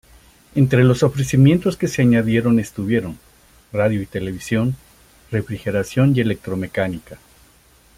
[0.55, 3.19] Entre los ofrecimientos que se añadieron estuvieron:
[3.71, 4.75] Radio y Televisión,
[5.31, 7.19] Refrigeración y Electromecánica.